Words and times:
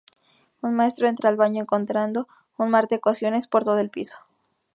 Un 0.63 0.73
maestro 0.73 1.07
entra 1.07 1.29
al 1.29 1.35
baño, 1.35 1.61
encontrando 1.61 2.27
un 2.57 2.71
mar 2.71 2.87
de 2.87 2.95
ecuaciones 2.95 3.45
por 3.47 3.63
todo 3.65 3.77
el 3.77 3.91
piso. 3.91 4.17